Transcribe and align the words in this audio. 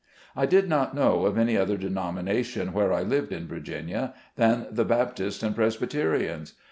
I 0.35 0.47
did 0.47 0.67
not 0.67 0.95
know 0.95 1.27
of 1.27 1.37
any 1.37 1.55
other 1.55 1.77
denomination 1.77 2.73
where 2.73 2.91
I 2.91 3.03
lived 3.03 3.31
in 3.31 3.47
Virginia, 3.47 4.15
than 4.35 4.65
the 4.71 4.83
Baptists 4.83 5.43
and 5.43 5.55
Presbyte 5.55 5.91
rians. 5.91 6.53